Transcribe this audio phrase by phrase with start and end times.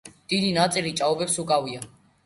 [0.31, 1.89] დიდი ნაწილი ჭაობებს უკავია.